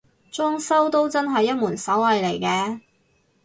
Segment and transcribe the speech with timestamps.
[0.31, 2.79] 裝修都真係一門手藝嚟嘅